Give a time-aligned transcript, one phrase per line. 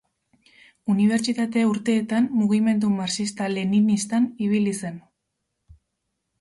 [0.93, 5.01] Unibertsitate urteetan mugimendu marxista-leninistan ibili zen.